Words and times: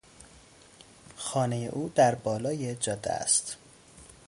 خانهی 1.17 1.67
او 1.67 1.91
در 1.95 2.15
بالای 2.15 2.75
جاده 2.75 3.09
است. 3.11 3.57